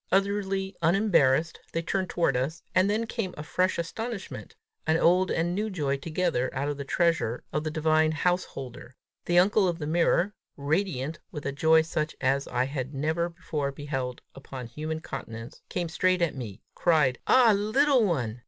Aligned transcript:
Utterly 0.11 0.75
unembarrassed 0.81 1.59
they 1.73 1.83
turned 1.83 2.09
toward 2.09 2.35
us 2.35 2.63
and 2.73 2.89
then 2.89 3.05
came 3.05 3.35
a 3.37 3.43
fresh 3.43 3.77
astonishment, 3.77 4.55
an 4.87 4.97
old 4.97 5.29
and 5.29 5.53
new 5.53 5.69
joy 5.69 5.95
together 5.97 6.49
out 6.55 6.67
of 6.67 6.77
the 6.77 6.83
treasure 6.83 7.43
of 7.53 7.63
the 7.63 7.69
divine 7.69 8.11
house 8.11 8.43
holder: 8.45 8.95
the 9.25 9.37
uncle 9.37 9.67
of 9.67 9.77
the 9.77 9.85
mirror, 9.85 10.33
radiant 10.57 11.19
with 11.31 11.45
a 11.45 11.51
joy 11.51 11.83
such 11.83 12.15
as 12.19 12.47
I 12.47 12.63
had 12.65 12.95
never 12.95 13.29
before 13.29 13.71
beheld 13.71 14.23
upon 14.33 14.65
human 14.65 15.01
countenance, 15.01 15.61
came 15.69 15.87
straight 15.87 16.17
to 16.17 16.31
me, 16.31 16.63
cried; 16.73 17.19
"Ah, 17.27 17.53
little 17.55 18.03
one!" 18.03 18.39